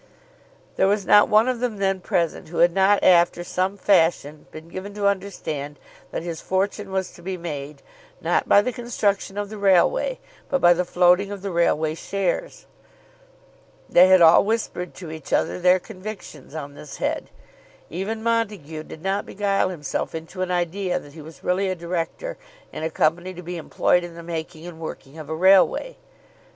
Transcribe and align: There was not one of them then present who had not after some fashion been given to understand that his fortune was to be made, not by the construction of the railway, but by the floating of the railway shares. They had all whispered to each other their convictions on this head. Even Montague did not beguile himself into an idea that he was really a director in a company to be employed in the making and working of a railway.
There 0.77 0.87
was 0.87 1.05
not 1.05 1.29
one 1.29 1.47
of 1.47 1.59
them 1.59 1.77
then 1.77 1.99
present 1.99 2.47
who 2.47 2.57
had 2.57 2.73
not 2.73 3.03
after 3.03 3.43
some 3.43 3.77
fashion 3.77 4.47
been 4.49 4.67
given 4.67 4.95
to 4.95 5.05
understand 5.05 5.77
that 6.09 6.23
his 6.23 6.41
fortune 6.41 6.91
was 6.91 7.11
to 7.11 7.21
be 7.21 7.37
made, 7.37 7.83
not 8.19 8.49
by 8.49 8.63
the 8.63 8.71
construction 8.71 9.37
of 9.37 9.49
the 9.51 9.59
railway, 9.59 10.17
but 10.49 10.59
by 10.59 10.73
the 10.73 10.85
floating 10.85 11.31
of 11.31 11.43
the 11.43 11.51
railway 11.51 11.93
shares. 11.93 12.65
They 13.87 14.07
had 14.07 14.23
all 14.23 14.43
whispered 14.43 14.95
to 14.95 15.11
each 15.11 15.31
other 15.31 15.59
their 15.59 15.77
convictions 15.77 16.55
on 16.55 16.73
this 16.73 16.97
head. 16.97 17.29
Even 17.91 18.23
Montague 18.23 18.81
did 18.85 19.03
not 19.03 19.27
beguile 19.27 19.69
himself 19.69 20.15
into 20.15 20.41
an 20.41 20.49
idea 20.49 20.97
that 20.97 21.13
he 21.13 21.21
was 21.21 21.43
really 21.43 21.69
a 21.69 21.75
director 21.75 22.37
in 22.73 22.81
a 22.81 22.89
company 22.89 23.35
to 23.35 23.43
be 23.43 23.55
employed 23.55 24.03
in 24.03 24.15
the 24.15 24.23
making 24.23 24.65
and 24.65 24.79
working 24.79 25.19
of 25.19 25.29
a 25.29 25.35
railway. 25.35 25.97